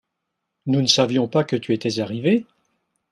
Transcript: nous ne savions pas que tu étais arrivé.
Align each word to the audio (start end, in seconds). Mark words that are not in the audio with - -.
nous 0.65 0.81
ne 0.81 0.87
savions 0.87 1.27
pas 1.27 1.43
que 1.43 1.55
tu 1.55 1.75
étais 1.75 1.99
arrivé. 1.99 2.47